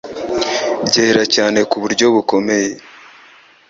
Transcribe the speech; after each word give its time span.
Byera 0.87 1.23
cyane 1.35 1.59
ku 1.69 1.75
buryo 1.83 2.05
bukomeye 2.15 2.71